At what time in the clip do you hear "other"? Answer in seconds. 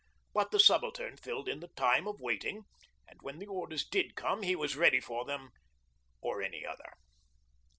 6.65-6.93